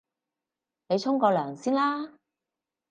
[0.87, 2.13] 你沖個涼先啦